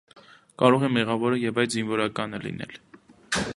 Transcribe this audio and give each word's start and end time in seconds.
կարող 0.61 0.85
է 0.87 0.89
մեղավորը 0.95 1.37
և 1.41 1.61
այդ 1.65 1.75
զինվորականը 1.77 2.43
լինել. 2.47 2.77